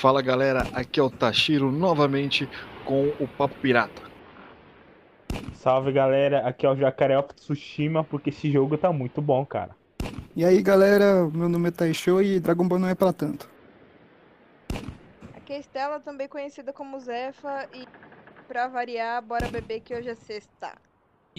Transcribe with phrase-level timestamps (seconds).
[0.00, 2.48] Fala galera, aqui é o Tashiro novamente
[2.84, 4.00] com o Papo Pirata.
[5.54, 9.74] Salve galera, aqui é o Jacaré of Tsushima, porque esse jogo tá muito bom, cara.
[10.36, 13.50] E aí galera, meu nome é Taisho e Dragon Ball não é pra tanto.
[15.34, 17.84] Aqui é a Estela, também conhecida como Zefa, e
[18.46, 20.74] pra variar, bora beber que hoje é sexta.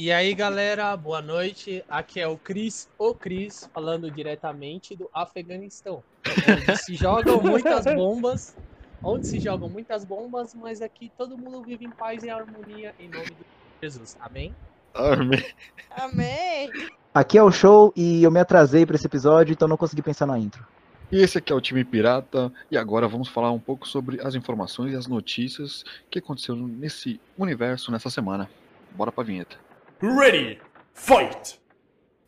[0.01, 1.83] E aí galera, boa noite.
[1.89, 6.01] Aqui é o Cris, o Cris, falando diretamente do Afeganistão.
[6.25, 8.55] Onde se jogam muitas bombas,
[9.03, 13.09] onde se jogam muitas bombas, mas aqui todo mundo vive em paz e harmonia em
[13.09, 13.45] nome de
[13.83, 14.15] Jesus.
[14.21, 14.55] Amém?
[14.93, 15.43] Amém.
[15.91, 16.71] Amém!
[17.13, 20.25] Aqui é o show e eu me atrasei pra esse episódio, então não consegui pensar
[20.25, 20.65] na intro.
[21.11, 24.33] E esse aqui é o time Pirata, e agora vamos falar um pouco sobre as
[24.33, 28.49] informações e as notícias que aconteceram nesse universo nessa semana.
[28.95, 29.67] Bora pra vinheta.
[30.01, 30.61] Ready,
[30.93, 31.59] fight!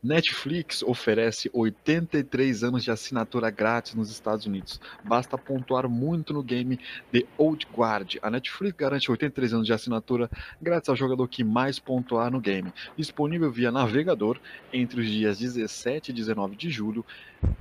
[0.03, 4.81] Netflix oferece 83 anos de assinatura grátis nos Estados Unidos.
[5.05, 6.77] Basta pontuar muito no game
[7.13, 8.17] The Old Guard.
[8.21, 10.29] A Netflix garante 83 anos de assinatura
[10.61, 12.73] grátis ao jogador que mais pontuar no game.
[12.97, 14.37] Disponível via navegador
[14.73, 17.05] entre os dias 17 e 19 de julho.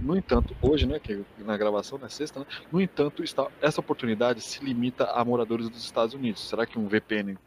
[0.01, 4.41] No entanto, hoje, né, que na gravação na sexta, né, no entanto, está, essa oportunidade
[4.41, 6.49] se limita a moradores dos Estados Unidos.
[6.49, 7.39] Será que um VPN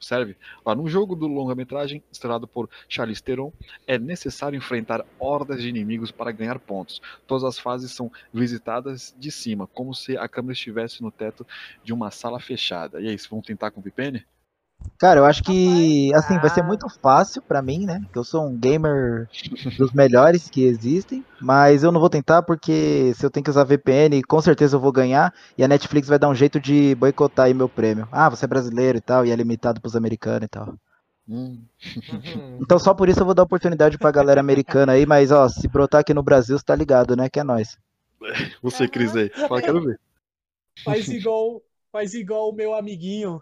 [0.00, 0.36] serve?
[0.64, 3.52] Lá no jogo do longa-metragem, estrelado por Charlize Theron,
[3.86, 7.00] é necessário enfrentar hordas de inimigos para ganhar pontos.
[7.26, 11.46] Todas as fases são visitadas de cima, como se a câmera estivesse no teto
[11.82, 13.00] de uma sala fechada.
[13.00, 14.24] E aí, vão tentar com o VPN?
[14.98, 16.64] Cara, eu acho que assim vai ser ah.
[16.64, 18.02] muito fácil pra mim, né?
[18.12, 19.28] Que eu sou um gamer
[19.78, 23.64] dos melhores que existem, mas eu não vou tentar porque se eu tenho que usar
[23.64, 27.46] VPN, com certeza eu vou ganhar e a Netflix vai dar um jeito de boicotar
[27.46, 28.08] aí meu prêmio.
[28.10, 30.74] Ah, você é brasileiro e tal, e é limitado pros americanos e tal.
[31.28, 31.62] Hum,
[32.12, 32.58] Uhum.
[32.60, 35.66] Então só por isso eu vou dar oportunidade pra galera americana aí, mas ó, se
[35.68, 37.28] brotar aqui no Brasil, você tá ligado, né?
[37.28, 37.78] Que é nós.
[38.62, 39.28] você, Cris, aí.
[39.30, 40.00] Fala, quero ver.
[40.82, 43.40] Faz igual, faz igual o meu amiguinho,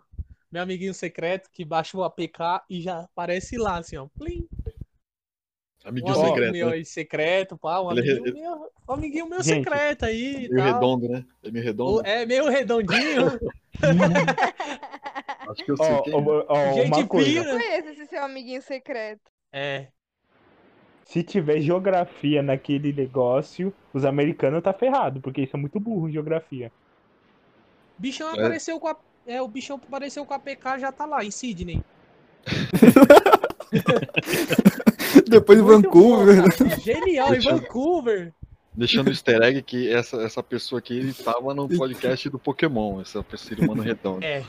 [0.53, 4.07] meu amiguinho secreto que baixa o APK e já aparece lá assim, ó.
[4.19, 4.47] Plim.
[5.85, 6.85] Amiguinho secreto, meu né?
[6.85, 10.57] secreto, pá, um é amiguinho, re- meu, um amiguinho meu Gente, secreto aí e Meio
[10.57, 10.75] tal.
[10.75, 11.25] redondo, né?
[11.43, 11.97] É meio redondo.
[11.97, 13.27] O- É meio redondinho.
[15.49, 16.13] Acho que eu sei Ó, quem.
[16.15, 16.17] é.
[16.49, 17.29] ó, Gente uma coisa.
[17.29, 17.51] pira.
[17.51, 19.23] Conheço esse seu amiguinho secreto.
[19.53, 19.89] É.
[21.05, 26.13] Se tiver geografia naquele negócio, os americanos tá ferrado, porque isso é muito burro em
[26.13, 26.71] geografia.
[27.99, 28.33] Bichão É.
[28.35, 28.97] apareceu com a.
[29.27, 31.83] É, o bichão apareceu com a PK já tá lá, em Sydney.
[35.29, 36.43] Depois de Muito Vancouver.
[36.43, 36.81] bom, cara.
[36.81, 38.33] Genial, em Vancouver.
[38.75, 43.01] Deixando o easter egg que essa, essa pessoa aqui ele tava no podcast do Pokémon,
[43.01, 44.25] essa ser humano redondo.
[44.25, 44.43] É.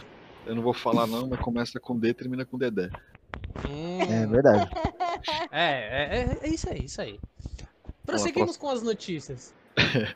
[0.46, 2.90] Eu não vou falar não, mas começa com D e termina com Dedé.
[3.68, 4.70] Hum, É verdade.
[5.52, 7.20] é, é, é, é isso aí, isso aí.
[8.06, 9.54] Prosseguimos com as notícias.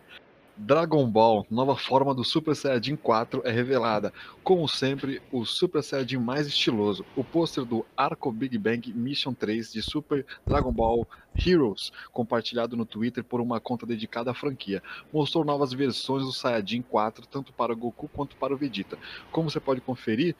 [0.59, 4.11] Dragon Ball, nova forma do Super Saiyajin 4 é revelada.
[4.43, 7.05] Como sempre, o Super Saiyajin mais estiloso.
[7.15, 12.87] O pôster do Arco Big Bang Mission 3 de Super Dragon Ball Heroes, compartilhado no
[12.87, 14.81] Twitter por uma conta dedicada à franquia,
[15.13, 18.97] mostrou novas versões do Saiyajin 4, tanto para o Goku quanto para o Vegeta.
[19.31, 20.35] Como você pode conferir,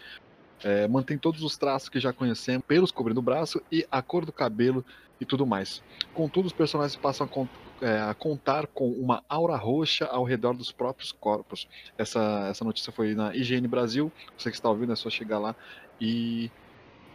[0.63, 4.25] é, mantém todos os traços que já conhecemos, pelos cobrindo o braço e a cor
[4.25, 4.83] do cabelo
[5.21, 5.83] e tudo mais.
[6.13, 10.71] Contudo, os personagens passam a, é, a contar com uma aura roxa ao redor dos
[10.71, 11.67] próprios corpos.
[11.97, 14.11] Essa, essa notícia foi na IGN Brasil.
[14.37, 15.55] Você que está ouvindo é só chegar lá
[15.99, 16.49] e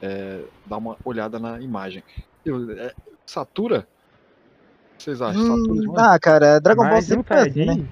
[0.00, 2.02] é, dar uma olhada na imagem.
[2.44, 2.92] Eu- é,
[3.26, 3.80] satura?
[3.80, 5.42] O que vocês acham?
[5.42, 6.06] Satura Hum, demais?
[6.06, 7.88] ah, cara, Dragon Ball Mais um sempre assim, né?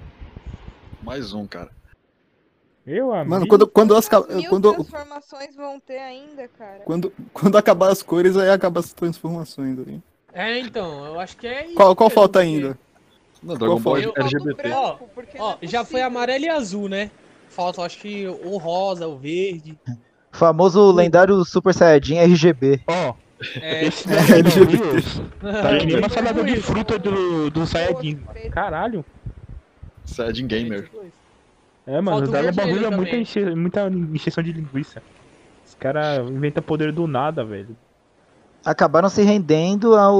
[1.03, 1.71] Mais um, cara.
[2.85, 3.29] Meu amigo.
[3.29, 6.83] Mano, quando, quando, as, quando, transformações vão ter ainda, cara.
[6.83, 10.01] quando, quando acabar as cores, aí acaba as transformações aí.
[10.33, 11.75] É, então, eu acho que é isso.
[11.75, 12.77] Qual, qual mesmo, falta porque- ainda?
[13.43, 14.05] Não, Dragon Ball foi?
[14.05, 14.69] Eu- LGBT.
[14.69, 14.99] não
[15.39, 17.09] Ó, é já foi amarelo e azul, né?
[17.49, 19.77] Falta, acho que o rosa, o verde.
[20.33, 22.81] O famoso lendário Super Saiyajin RGB.
[22.87, 23.13] Ó,
[23.59, 24.77] É, esse Dragon LGBT.
[24.77, 26.61] Ball Heroes tá que nem uma salada de isso.
[26.61, 28.19] fruta do, do Saiyajin.
[28.51, 29.03] Caralho.
[30.05, 30.89] Saiyajin Gamer.
[31.87, 35.01] É, mano, o o Dragon Ball vermelho Heroes é muita, enche, muita encheção de linguiça.
[35.65, 37.75] Os caras inventam poder do nada, velho.
[38.65, 40.15] Acabaram se rendendo ao,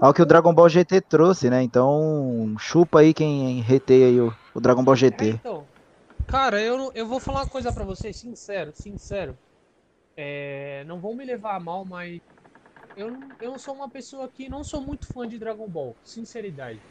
[0.00, 0.26] ao que o.
[0.26, 1.62] Dragon Ball GT trouxe, né?
[1.62, 5.38] Então, chupa aí quem reteia aí o, o Dragon Ball É, GT.
[5.38, 5.68] então.
[6.26, 9.38] Cara, eu, eu vou falar uma coisa pra vocês, sincero, sincero.
[10.16, 12.20] É, não vão me levar a mal, mas
[12.96, 16.84] eu, não- eu sou uma pessoa que não sou muito fã de Dragon Ball, sinceridade.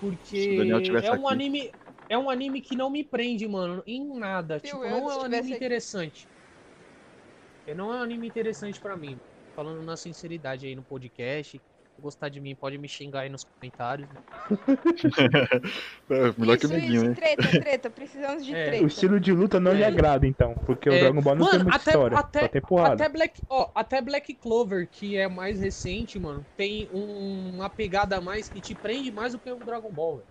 [0.00, 1.28] Porque é um aqui.
[1.28, 1.74] anime,
[2.08, 4.60] é um anime que não me prende, mano, em nada.
[4.62, 5.52] Se tipo, não é um anime aqui.
[5.52, 6.28] interessante.
[7.66, 9.20] É, Não é um anime interessante pra mim.
[9.54, 11.60] Falando na sinceridade aí no podcast,
[12.00, 14.08] gostar de mim pode me xingar aí nos comentários.
[14.08, 14.20] né?
[16.10, 17.14] É, melhor que o isso, isso, hein?
[17.14, 18.84] treta, treta, precisamos de É, treta.
[18.84, 19.86] O estilo de luta não lhe É.
[19.86, 20.54] agrada, então.
[20.66, 20.98] Porque o É.
[21.00, 22.18] Dragon Ball não tem Mano, muita até- história.
[22.18, 22.94] até- só tem porrada.
[22.94, 28.16] Até Black, ó, até Black Clover, que é mais recente, mano, tem um- uma pegada
[28.16, 30.28] a mais que te prende mais do que o Dragon Ball, velho.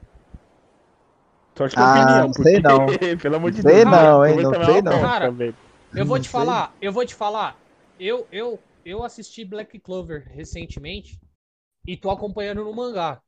[1.57, 2.85] Sorte que é Ah, opinião, não sei não.
[3.23, 3.85] pelo amor de Sei Deus.
[3.85, 5.01] não, hein, não é sei não.
[5.01, 5.33] Cara.
[5.95, 6.31] Eu vou te sei.
[6.31, 7.55] falar, eu vou te falar.
[7.99, 11.19] Eu, eu, eu assisti Black Clover recentemente
[11.85, 13.21] e tô acompanhando no mangá.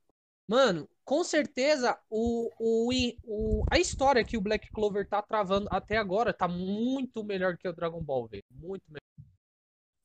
[0.48, 2.90] Mano, com certeza o, o,
[3.24, 7.68] o- a história que o Black Clover tá travando até agora tá muito melhor que
[7.68, 8.44] o Dragon Ball, velho.
[8.50, 9.00] Muito melhor.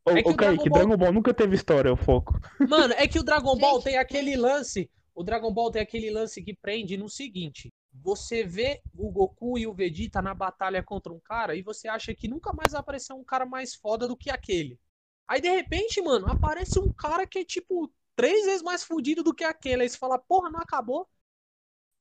[0.05, 2.39] Ô, É que ô, o Kaique, Dragon Ball- Dragon Ball nunca teve história, o foco.
[2.69, 4.89] Mano, é que o Dragon Ball tem aquele lance.
[5.15, 9.65] O Dragon Ball tem aquele lance que prende no seguinte: você vê o Goku e
[9.67, 13.13] o Vegeta na batalha contra um cara e você acha que nunca mais vai aparecer
[13.13, 14.77] um cara mais foda do que aquele.
[15.27, 19.33] Aí de repente, mano, aparece um cara que é tipo três vezes mais fudido do
[19.33, 19.83] que aquele.
[19.83, 21.07] Aí você fala, porra, não acabou?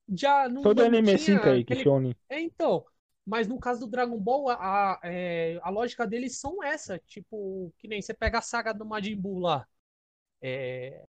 [0.09, 0.61] Já não.
[0.61, 2.15] Todo não anime é tinha assim, Kaique, aquele- Shonen.
[2.29, 2.85] é, então.
[3.25, 6.97] Mas no caso do Dragon Ball, a, a, é, a lógica deles são essa.
[6.99, 9.67] Tipo, que nem você pega a saga do Majin Buu lá.
[10.41, 11.05] É,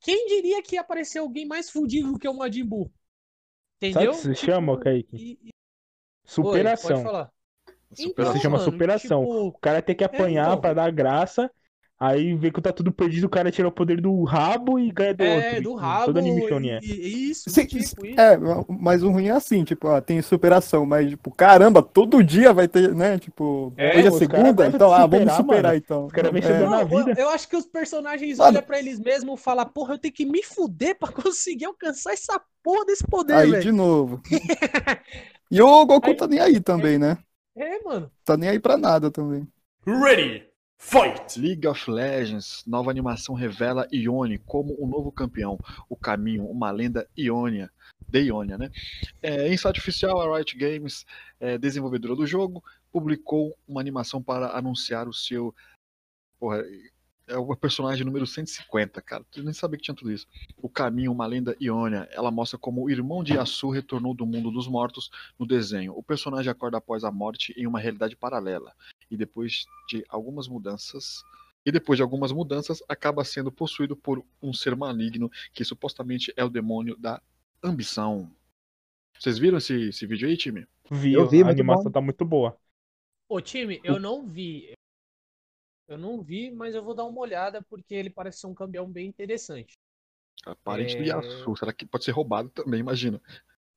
[0.00, 2.92] Quem diria que ia aparecer alguém mais fudido do que o Majin Buu?
[3.90, 4.12] Sabe Entendeu?
[4.12, 5.16] o que se Tipo, chama, Kaique?
[5.16, 5.50] e- e-
[6.42, 6.90] Oi, Superação.
[6.90, 7.32] pode falar.
[7.94, 8.36] Superação.
[8.36, 9.20] Se chama mano, superação.
[9.26, 10.60] tipo, O cara tem que apanhar então.
[10.60, 11.50] pra dar graça.
[12.00, 15.12] Aí vê que tá tudo perdido, o cara tira o poder do rabo e ganha
[15.14, 15.62] do é, outro.
[15.62, 16.18] do Todo rabo.
[16.18, 16.78] anime shonen é.
[16.84, 17.96] Isso, Sim, tipo, isso.
[18.16, 22.52] É, mas o ruim é assim, tipo, ó, tem superação, mas, tipo, caramba, todo dia
[22.52, 23.18] vai ter, né?
[23.18, 25.76] Tipo, É, hoje é segunda, então, de ah, vamos superar, superar mano.
[25.84, 26.06] então.
[26.06, 26.34] Os caras É.
[26.34, 27.10] vencedor na vida.
[27.18, 30.14] eu, eu acho que os personagens olham pra eles mesmos e falam, porra, eu tenho
[30.14, 33.62] que me fuder pra conseguir alcançar essa porra desse poder, Aí velho.
[33.62, 34.22] de novo.
[35.50, 37.16] E o Goku Aí- tá nem aí também, né?
[37.56, 38.10] É, mano.
[38.24, 39.48] Tá nem aí pra nada também.
[39.86, 40.46] Ready.
[40.80, 41.38] Fight.
[41.38, 45.58] League of Legends, nova animação revela Ione como o novo campeão,
[45.88, 47.68] o caminho, uma lenda Ionia,
[48.08, 48.70] de Ionia, né?
[49.20, 51.04] É, em site oficial, a Riot Games,
[51.40, 55.52] é, desenvolvedora do jogo, publicou uma animação para anunciar o seu.
[56.38, 56.64] Porra,
[57.26, 59.24] é o personagem número 150, cara.
[59.30, 60.26] Tu nem sabia que tinha tudo isso.
[60.56, 62.08] O caminho, uma lenda Ionia.
[62.12, 65.92] Ela mostra como o irmão de Yasu retornou do mundo dos mortos no desenho.
[65.94, 68.72] O personagem acorda após a morte em uma realidade paralela
[69.10, 71.22] e depois de algumas mudanças
[71.64, 76.44] e depois de algumas mudanças acaba sendo possuído por um ser maligno que supostamente é
[76.44, 77.20] o demônio da
[77.62, 78.30] ambição.
[79.18, 80.66] Vocês viram esse, esse vídeo aí, time?
[80.90, 81.90] Vi, Eu vi, a animação bom.
[81.90, 82.58] tá muito boa.
[83.28, 84.72] Ô, time, eu não vi.
[85.88, 88.90] Eu não vi, mas eu vou dar uma olhada porque ele parece ser um campeão
[88.90, 89.74] bem interessante.
[90.46, 91.06] A parente do É.
[91.08, 91.56] Yasu.
[91.56, 92.80] Será que pode ser roubado também?
[92.80, 93.20] Imagina.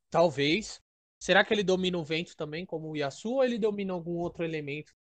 [0.10, 0.82] Talvez.
[1.20, 4.44] Será que ele domina o vento também, como o Yasu, ou ele domina algum outro
[4.44, 4.94] elemento?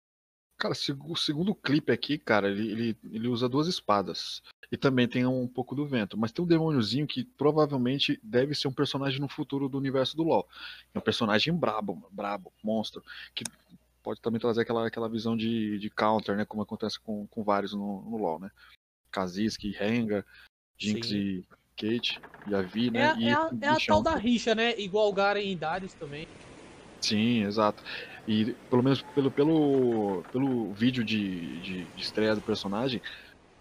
[0.59, 4.43] Cara, segu- segundo o clipe aqui, cara, ele, ele, ele usa duas espadas.
[4.73, 6.19] E também tem um pouco do vento.
[6.19, 10.25] Mas tem um demôniozinho que provavelmente deve ser um personagem no futuro do universo do
[10.25, 10.47] LoL.
[10.93, 13.03] É um personagem brabo, mano, brabo, monstro.
[13.35, 13.47] Que
[14.03, 16.45] pode também trazer aquela, aquela visão de, de counter, né?
[16.45, 18.51] Como acontece com, com vários no, no LoL, né?
[19.13, 20.27] Kazisk, Rengar,
[20.77, 21.15] Jinx Sim.
[21.17, 21.45] e
[21.77, 23.07] Kate, e a Vi, É, né?
[23.13, 24.79] a- e é a, é a tal da rixa, né?
[24.79, 26.27] Igual o Garen e Darius também.
[27.01, 27.83] Sim, exato.
[28.27, 33.01] E pelo menos pelo, pelo, pelo vídeo de, de, de estreia do personagem,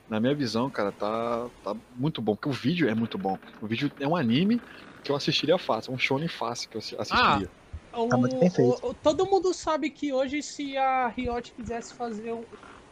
[0.08, 2.36] na minha visão, cara, tá, tá muito bom.
[2.36, 3.40] Porque o vídeo é muito bom.
[3.62, 4.64] O vídeo é um anime
[5.04, 7.50] que eu assistiria fácil, é um shonen fácil que eu assi- assistiria.
[7.94, 12.46] O- Tá o- o- todo mundo sabe que hoje, se a Riot quisesse fazer uma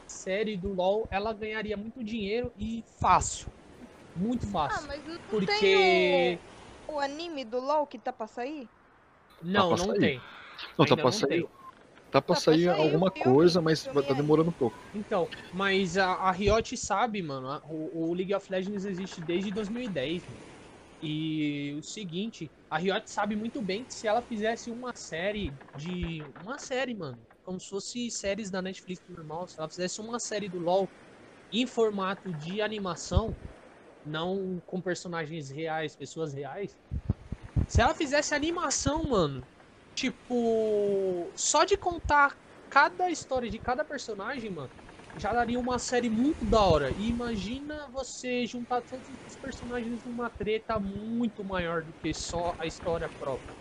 [0.08, 3.52] série do LoL, ela ganharia muito dinheiro e fácil.
[4.16, 4.88] Muito Ah, fácil.
[4.88, 5.46] mas não Porque.
[5.46, 6.40] tem
[6.88, 8.70] o, o anime do LoL que tá pra sair?
[9.44, 10.00] Não, Tá pra não sair.
[10.00, 10.24] tem.
[10.78, 11.50] Não, tá ainda pra não sair.
[12.12, 14.16] Tá pra Tá pra sair sair alguma coisa, mas tá é.
[14.16, 14.78] demorando um pouco.
[14.94, 19.52] Então, mas a, a Riot sabe, mano, a- o, o League of Legends existe desde
[19.52, 20.28] 2010.
[20.28, 20.42] mano.
[21.02, 26.34] E o seguinte, a Riot sabe muito bem que se ela fizesse uma série de.
[26.38, 27.22] Uma série, mano.
[27.44, 29.48] Como se fosse séries da Netflix normal.
[29.48, 30.92] Se ela fizesse uma série do LoL
[31.52, 33.38] em formato de animação,
[34.04, 36.78] não com personagens reais, pessoas reais.
[37.68, 39.48] Se ela fizesse animação, mano,
[39.96, 41.34] tipo.
[41.38, 42.38] Só de contar
[42.70, 44.74] cada história de cada personagem, mano,
[45.16, 46.92] já daria uma série muito da hora.
[46.94, 52.68] E imagina você juntar todos os personagens numa treta muito maior do que só a
[52.68, 53.58] história própria.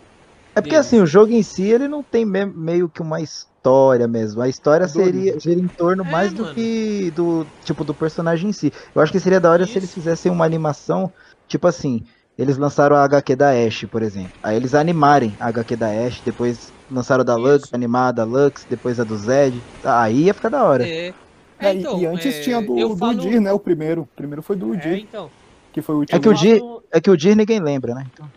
[0.57, 4.07] É porque assim, o jogo em si, ele não tem me- meio que uma história
[4.07, 4.41] mesmo.
[4.41, 6.47] A história seria gira em torno É, mais do mano.
[6.47, 8.71] que do tipo do personagem em si.
[8.93, 9.93] Eu acho que seria da hora se eles Isso.
[9.93, 11.13] fizessem uma animação,
[11.47, 12.05] tipo assim,
[12.37, 14.33] eles lançaram a HQ da Ashe, por exemplo.
[14.43, 17.75] Aí eles animarem a HQ da Ashe, depois lançaram a da Lux, Isso.
[17.75, 19.61] animar a Lux, depois a do Zed.
[19.83, 20.87] Aí ia ficar da hora.
[20.87, 21.13] É.
[21.57, 23.51] É, É, e- então, e antes é, tinha do, do falo- Udir, né?
[23.53, 24.01] O primeiro.
[24.01, 24.99] O primeiro foi do É, Udir.
[24.99, 25.29] então.
[25.71, 26.21] que foi o É último.
[26.21, 28.05] que o falo- É que o Dir ninguém lembra, né?
[28.13, 28.29] Então,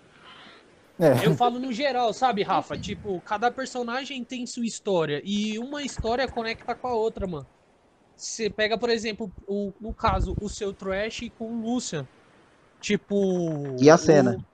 [1.00, 1.24] É.
[1.24, 2.76] Eu falo no geral, sabe, Rafa?
[2.76, 5.22] Tipo, cada personagem tem sua história.
[5.24, 7.46] E uma história conecta com a outra, mano.
[8.16, 12.04] Você pega, por exemplo, o, no caso, o seu Trash com o Lucian.
[12.80, 13.76] Tipo.
[13.80, 14.36] E a cena?
[14.38, 14.48] o-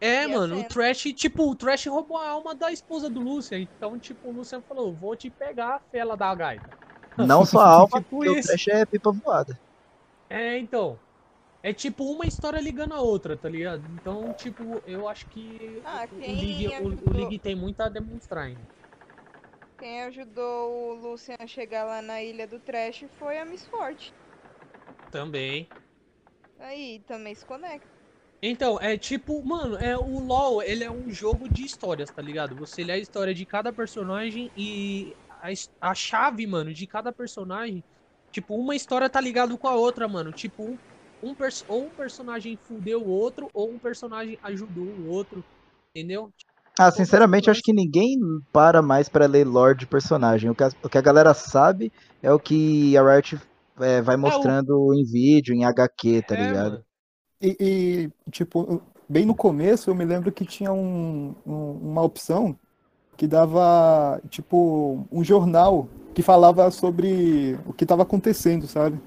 [0.00, 0.64] É, E a mano, o?
[0.64, 3.58] Trash, tipo, o Trash roubou a alma da esposa do Lucian.
[3.58, 6.66] Então, tipo, o Lucian falou: vou te pegar, fela da gaita.
[7.16, 8.48] não só a alma, Tipo porque o isso.
[8.48, 9.58] Trash é pipa voada.
[10.30, 10.98] É, então.
[11.60, 13.82] É tipo uma história ligando a outra, tá ligado?
[14.00, 17.80] Então, tipo, eu acho que Ah, o, o League, o, o ajudou- League tem muito
[17.80, 18.60] a demonstrar ainda.
[19.76, 24.12] Quem ajudou o Lucian a chegar lá na ilha do Trash foi a Miss Forte.
[25.10, 25.66] Também.
[26.68, 27.88] Aí também se conecta.
[28.40, 32.56] Então, é tipo, mano, é o LoL, ele é um jogo de histórias, tá ligado?
[32.56, 35.48] Você lê a história de cada personagem e a,
[35.90, 37.84] a chave, mano, de cada personagem,
[38.30, 40.32] tipo, uma história tá ligado com a outra, mano.
[40.32, 45.04] Tipo, um, um pers- ou um personagem fudeu o outro, ou um personagem ajudou o
[45.06, 45.44] outro,
[45.94, 46.32] entendeu?
[46.78, 48.16] Ah, sinceramente, eu acho que ninguém
[48.52, 50.48] para mais pra ler lore de personagem.
[50.50, 53.36] O que a, o que a galera sabe é o que a Riot
[53.80, 56.84] é, vai mostrando em vídeo, em HQ, tá É, ligado?
[57.40, 62.58] E, e, tipo, bem no começo eu me lembro que tinha um- um- uma opção
[63.16, 69.00] que dava, tipo, um jornal que falava sobre o que estava acontecendo, sabe?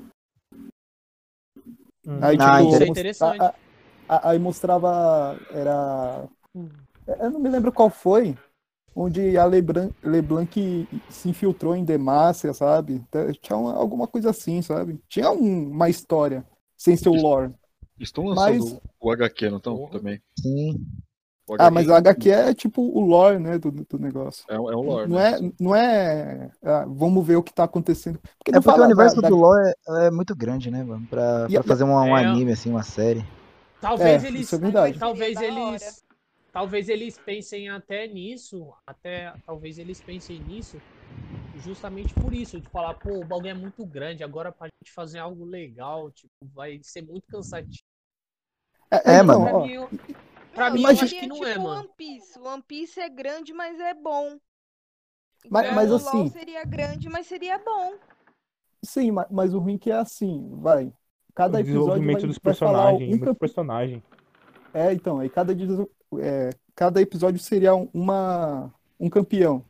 [2.22, 3.40] Aí, Ah, tipo, Isso é interessante.
[4.08, 6.28] aí mostrava, era...
[6.56, 6.70] Hum.
[7.08, 8.38] Eu não me lembro qual foi,
[8.96, 13.02] onde a Leblanc, Leblanc se infiltrou em Demacia, sabe?
[13.42, 15.00] Tinha uma- alguma coisa assim, sabe?
[15.08, 16.46] Tinha um- uma história,
[16.78, 17.52] sem ser o lore.
[18.00, 19.88] Estão lançando Mas- o HQ, não estão?
[19.88, 20.20] Também.
[20.40, 20.86] Sim.
[21.48, 24.46] O Ah, mas o HQ é tipo o lore, né, do, do negócio.
[24.50, 25.32] é, é um lore, Não né?
[25.38, 28.20] é, não é ah, vamos ver o que tá acontecendo.
[28.38, 29.74] Porque É porque o universo da- da- do LoL é,
[30.08, 31.06] é muito grande, né, mano?
[31.10, 33.26] Pra, pra fazer um, um É, anime, assim, uma série.
[33.82, 34.42] Talvez É, eles.
[34.42, 34.98] isso é verdade.
[35.00, 36.04] Talvez eles.
[36.52, 38.74] Talvez eles pensem até nisso.
[38.86, 39.34] Até.
[39.46, 40.78] Talvez eles pensem nisso.
[41.64, 42.60] Justamente por isso.
[42.60, 44.24] De falar, pô, o bagulho é muito grande.
[44.24, 47.84] Agora pra gente fazer algo legal, tipo, vai ser muito cansativo.
[48.92, 49.44] É, É, então, mano.
[49.50, 49.90] Pra ó, mim, eu,
[50.54, 51.80] pra Não, mim, eu acho que não é, tipo mano.
[51.82, 52.40] One Piece.
[52.40, 54.38] One Piece é grande, mas é bom.
[55.50, 57.94] Mas- Então, mas o assim- LoL seria grande, mas seria bom.
[58.84, 60.92] sim, ma- mas o ruim que é assim, vai.
[61.34, 61.64] Cada o episódio
[62.02, 64.04] desenvolvimento vai, dos vai falar personagens, um personagem.
[64.74, 65.54] É, então, aí cada,
[66.20, 69.64] é, cada episódio seria um- uma, um campeão.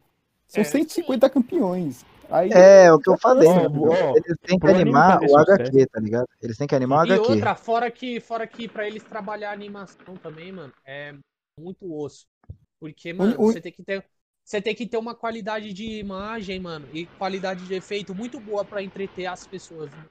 [0.48, 0.64] São É.
[0.66, 2.06] 150 campeões.
[2.30, 3.90] Aí, É, o que eu falei, Ó, mano.
[3.92, 5.38] ó, Eles têm que animar o.
[5.38, 6.28] HQ, tá ligado?
[6.42, 7.32] Eles têm que animar o E HQ.
[7.32, 11.14] outra, fora que, fora que pra eles trabalhar a animação também, mano, é
[11.60, 12.26] muito osso.
[12.80, 14.06] Porque, mano, o- você tem que ter.
[14.44, 18.66] Você tem que ter uma qualidade de imagem, mano, e qualidade de efeito muito boa
[18.66, 19.92] pra entreter as pessoas.
[19.92, 20.06] né?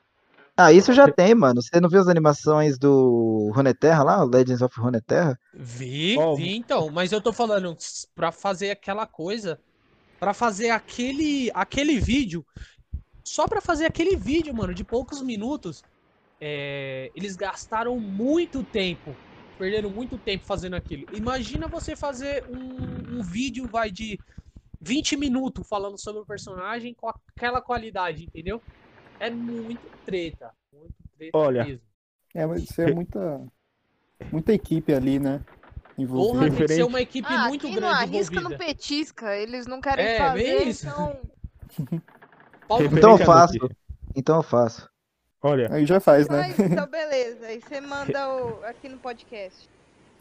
[0.62, 1.62] Ah, isso já tem, mano.
[1.62, 4.22] Você não viu as animações do Runeterra lá?
[4.22, 5.38] o Legends of Runeterra?
[5.54, 7.74] Vi, Ó, vi então, mas eu tô falando
[8.14, 9.58] pra fazer aquela coisa,
[10.18, 12.44] pra fazer aquele aquele vídeo,
[13.24, 15.82] só pra fazer aquele vídeo, mano, de poucos minutos,
[16.38, 19.14] é, eles gastaram muito tempo,
[19.58, 21.06] perderam muito tempo fazendo aquilo.
[21.16, 24.18] Imagina você fazer um, um vídeo vai de
[24.78, 28.62] 20 minutos falando sobre o personagem com aquela qualidade, entendeu?
[29.20, 31.82] É muito treta, muito treta Olha, mesmo.
[32.34, 33.46] é, mas isso é muita,
[34.32, 35.44] muita equipe ali, né?
[35.98, 36.46] Envolvida.
[36.46, 38.58] Porra, tem que ser uma equipe Ah, muito quem grande não arrisca envolvida.
[38.58, 39.36] não petisca.
[39.36, 40.88] Eles não querem É, fazer, isso.
[40.88, 41.20] então...
[42.92, 43.58] Então eu faço.
[44.14, 44.88] Então eu faço.
[45.42, 46.48] Olha, Aí já faz, né?
[46.48, 47.46] Mas, então beleza.
[47.46, 48.64] Aí você manda o...
[48.64, 49.68] aqui no podcast.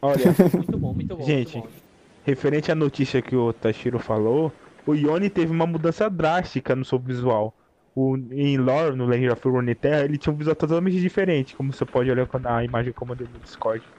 [0.02, 0.18] olha,
[0.54, 1.24] Muito bom, muito bom.
[1.24, 1.82] Gente, muito bom.
[2.24, 4.52] referente à notícia que o Tashiro falou,
[4.86, 7.59] o Yone teve uma mudança drástica no seu visual.
[7.96, 11.86] O, em lore, no Legend of Runeterra, ele tinha um visual totalmente diferente, como você
[11.86, 13.92] pode olhar quando a imagem que eu mandei no Discord.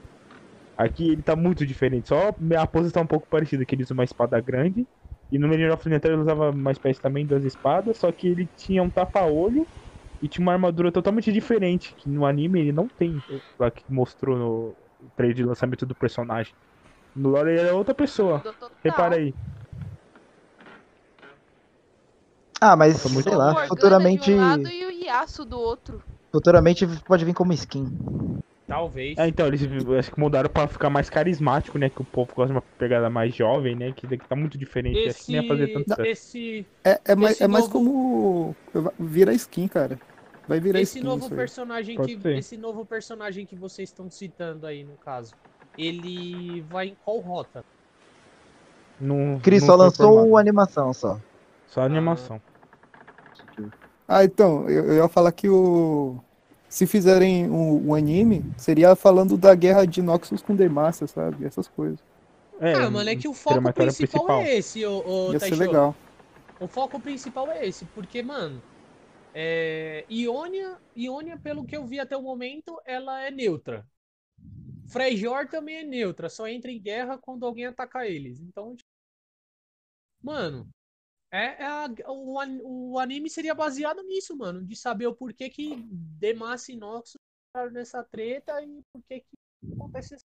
[0.77, 2.29] Aqui ele tá muito diferente, só
[2.59, 4.87] a pose tá um pouco parecida, que ele usa uma espada grande,
[5.31, 8.47] e no Legend of Runeterra ele usava uma espécie também das espadas, só que ele
[8.55, 9.69] tinha um tapa-olho
[10.21, 13.23] e tinha uma armadura totalmente diferente, que no anime ele não tem,
[13.59, 14.77] lá que mostrou no
[15.15, 16.55] trailer de lançamento do personagem.
[17.15, 18.47] No lore ele é outra pessoa.
[18.83, 19.35] Repara aí.
[22.63, 25.99] Ah, mas sei lá, futuramente, de um lado e o Riaço do outro.
[26.31, 27.91] futuramente pode vir como skin.
[28.67, 29.17] Talvez.
[29.17, 29.61] É, então, eles
[29.99, 31.89] acho que mudaram pra ficar mais carismático, né?
[31.89, 33.91] Que o povo gosta de uma pegada mais jovem, né?
[33.91, 35.09] Que daqui tá muito diferente.
[35.09, 38.55] Acho que nem ia fazer tanto esse, É, é, mais, Esse é mais novo- como
[38.99, 39.99] vira skin, cara.
[40.47, 42.37] Vai virar esse skin novo personagem que ser.
[42.37, 45.33] esse novo personagem que vocês estão citando aí no caso,
[45.77, 47.65] ele vai em qual rota?
[48.99, 50.37] Não, Cris só lançou informado.
[50.37, 51.19] a animação só.
[51.67, 52.41] Só animação.
[52.45, 52.50] Ah,
[54.23, 56.19] então, eu, eu ia falar que o.
[56.67, 61.45] se fizerem um, um anime, seria falando da guerra de Noxus com Demacia, sabe?
[61.45, 61.99] Essas coisas.
[62.59, 65.55] É, ah, mano, é que o foco história principal, é esse, ô, ô Ia ser
[65.55, 65.95] legal.
[66.59, 68.61] O foco principal é esse, porque, mano,
[69.33, 70.05] é...
[70.09, 73.83] Iônia, Iônia, pelo que eu vi até o momento, ela é neutra.
[74.87, 78.39] Frejor também é neutra, só entra em guerra quando alguém atacar eles.
[78.41, 78.89] Então, tipo,
[80.21, 80.69] mano,
[81.31, 85.75] é, é a- o, o anime seria baseado nisso, mano, de saber o porquê que
[86.19, 87.15] Demacia e Noxus
[87.49, 90.25] entraram nessa treta e por que que acontece isso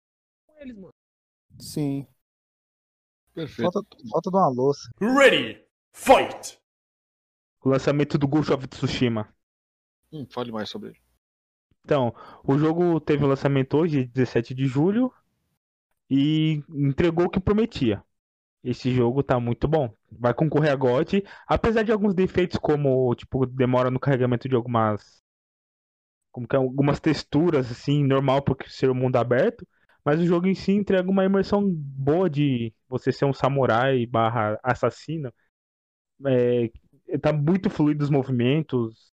[0.48, 0.94] com eles, mano.
[1.60, 2.08] Sim.
[3.34, 3.72] Perfeito.
[3.72, 4.89] Falta, falta de uma louça.
[5.00, 5.63] Ready.
[5.94, 6.60] Fight.
[7.63, 9.34] O lançamento do Ghost of Tsushima.
[10.12, 11.01] Hum, fale mais sobre ele.
[11.84, 12.13] Então,
[12.44, 15.13] o jogo teve o lançamento hoje, 17 de julho,
[16.10, 18.04] e entregou o que prometia.
[18.63, 19.91] Esse jogo tá muito bom.
[20.11, 25.23] Vai concorrer a GOT, apesar de alguns defeitos, como tipo demora no carregamento de algumas
[26.31, 29.67] como que é, algumas texturas assim, normal porque ser um mundo aberto,
[30.05, 34.59] mas o jogo em si entrega uma imersão boa de você ser um samurai barra
[34.63, 35.31] assassino.
[36.27, 36.71] É,
[37.19, 39.11] tá muito fluido os movimentos,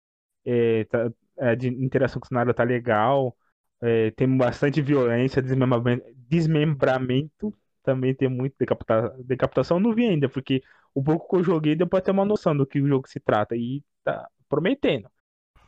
[0.44, 3.36] é, tá- a de interação com o cenário tá legal.
[3.82, 9.76] É, tem bastante violência, desmembramento, desmembramento também tem muito decapita- decapitação.
[9.78, 10.62] Eu não vi ainda, porque
[10.94, 13.20] o pouco que eu joguei deu pra ter uma noção do que o jogo se
[13.20, 13.56] trata.
[13.56, 15.08] E tá prometendo.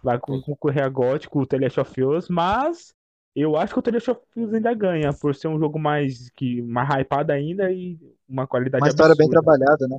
[0.03, 2.93] Vai con- concorrer a GOT com o The Last of Us, mas
[3.37, 6.29] eu acho que o The Last of Us ainda ganha, por ser um jogo mais,
[6.31, 9.43] que, mais hypado ainda e uma qualidade Uma história bem absurda.
[9.43, 9.99] trabalhada, né?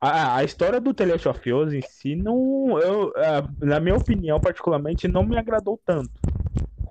[0.00, 3.96] A, a história do The Last of Us em si, não, eu, ah, na minha
[3.96, 6.08] opinião, particularmente, não me agradou tanto.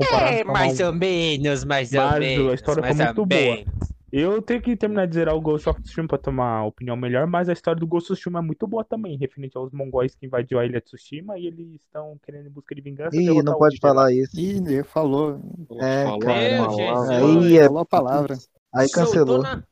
[0.01, 2.53] É, a- mais ou menos, mais ou Mas a menos.
[2.53, 3.65] história foi mais ou muito boa.
[4.11, 7.27] Eu tenho que terminar de zerar o Ghost of Tsushima pra tomar uma opinião melhor,
[7.27, 10.25] mas a história do Ghost of Tsushima é muito boa também, referente aos mongóis que
[10.25, 13.15] invadiu a ilha de Tsushima e eles estão querendo em busca de vingança.
[13.15, 14.39] Ih, não pode falar isso.
[14.39, 15.41] Ih, ele falou.
[15.81, 16.39] É, Falou cara.
[16.39, 16.69] Meu.
[16.71, 17.09] Jesus.
[17.09, 17.65] Aí é.
[17.65, 18.37] Falou a palavra.
[18.73, 19.35] Aí cancelou.
[19.35, 19.63] Soltou na,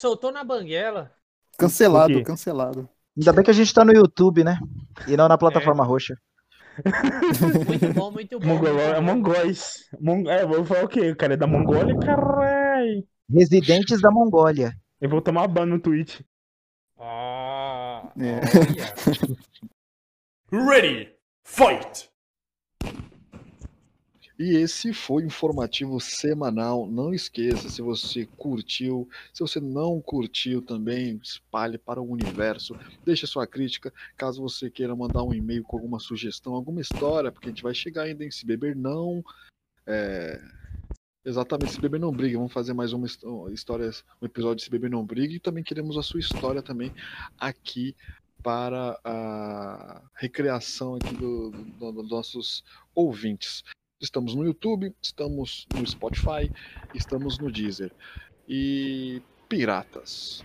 [0.00, 1.12] soltou na banguela.
[1.56, 2.88] Cancelado, cancelado.
[3.16, 4.58] Ainda bem que a gente tá no YouTube, né?
[5.06, 6.16] E não na plataforma roxa.
[7.68, 8.46] Muito bom, muito bom.
[8.46, 9.88] Mongol, é mongóis.
[10.00, 10.28] Mon...
[10.28, 11.12] É, vou falar o quê?
[11.12, 11.96] O cara é da Mongólia?
[12.00, 13.04] Carai!
[13.30, 14.76] Residentes da Mongólia.
[15.00, 16.20] Eu vou tomar ban no Twitch.
[16.98, 18.40] Ah, É.
[20.50, 21.12] Ready.
[21.44, 22.08] Fight.
[24.38, 26.86] E esse foi o informativo semanal.
[26.88, 32.76] Não esqueça, se você curtiu, se você não curtiu também, espalhe para o universo.
[33.04, 37.46] Deixe sua crítica, caso você queira mandar um e-mail com alguma sugestão, alguma história, porque
[37.48, 39.24] a gente vai chegar ainda em Se Beber Não.
[39.86, 40.40] é,
[41.24, 42.36] Exatamente, Se Beber Não Briga.
[42.36, 43.18] Vamos fazer mais uma his-
[43.52, 45.32] história, um episódio de Se Beber Não Briga.
[45.34, 46.92] E também queremos a sua história também
[47.38, 47.94] aqui
[48.42, 52.62] para a recreação aqui do- do- dos nossos
[52.94, 53.62] ouvintes.
[54.00, 56.52] Estamos no YouTube, estamos no Spotify,
[56.94, 57.90] estamos no Deezer.
[58.46, 60.44] E piratas.